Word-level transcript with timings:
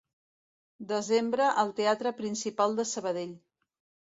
Desembre 0.91 1.49
al 1.65 1.75
Teatre 1.81 2.15
Principal 2.23 2.75
de 2.81 2.87
Sabadell. 2.93 3.37